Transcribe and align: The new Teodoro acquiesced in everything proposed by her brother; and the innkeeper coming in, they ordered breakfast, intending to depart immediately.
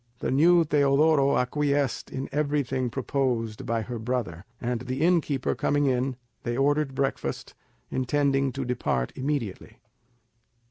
The 0.17 0.31
new 0.31 0.65
Teodoro 0.65 1.37
acquiesced 1.37 2.09
in 2.09 2.27
everything 2.31 2.89
proposed 2.89 3.67
by 3.67 3.83
her 3.83 3.99
brother; 3.99 4.45
and 4.59 4.81
the 4.81 5.01
innkeeper 5.01 5.53
coming 5.53 5.85
in, 5.85 6.15
they 6.41 6.57
ordered 6.57 6.95
breakfast, 6.95 7.53
intending 7.91 8.51
to 8.53 8.65
depart 8.65 9.11
immediately. 9.15 9.79